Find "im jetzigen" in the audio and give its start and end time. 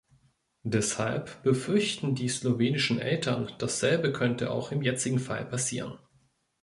4.71-5.19